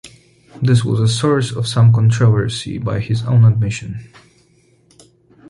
[0.59, 4.11] This was a source of some controversy, by his own admission.